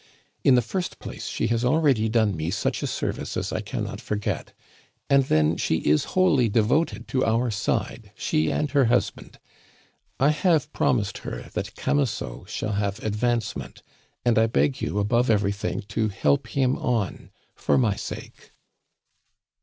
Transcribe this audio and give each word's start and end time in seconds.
In 0.43 0.55
the 0.55 0.63
first 0.63 0.97
place, 0.97 1.27
she 1.27 1.45
has 1.49 1.63
already 1.63 2.09
done 2.09 2.35
me 2.35 2.49
such 2.49 2.81
a 2.81 2.87
service 2.87 3.37
as 3.37 3.53
I 3.53 3.61
cannot 3.61 4.01
forget; 4.01 4.51
and 5.11 5.25
then 5.25 5.57
she 5.57 5.75
is 5.77 6.05
wholly 6.17 6.49
devoted 6.49 7.07
to 7.09 7.23
our 7.23 7.51
side, 7.51 8.11
she 8.15 8.51
and 8.51 8.71
her 8.71 8.85
husband. 8.85 9.37
I 10.19 10.29
have 10.29 10.73
promised 10.73 11.21
that 11.21 11.43
her 11.67 11.71
Camusot 11.77 12.45
shall 12.49 12.71
have 12.73 12.97
advancement, 13.03 13.83
and 14.25 14.39
I 14.39 14.47
beg 14.47 14.81
you 14.81 14.97
above 14.97 15.29
everything 15.29 15.81
to 15.89 16.07
help 16.07 16.47
him 16.47 16.77
on, 16.77 17.29
for 17.53 17.77
my 17.77 17.95
sake." 17.95 18.53